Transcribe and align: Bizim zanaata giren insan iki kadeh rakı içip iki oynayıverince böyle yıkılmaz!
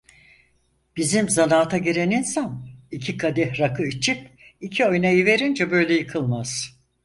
Bizim 0.97 1.29
zanaata 1.29 1.77
giren 1.77 2.11
insan 2.11 2.67
iki 2.91 3.17
kadeh 3.17 3.59
rakı 3.59 3.87
içip 3.87 4.29
iki 4.61 4.85
oynayıverince 4.85 5.71
böyle 5.71 5.93
yıkılmaz! 5.93 6.79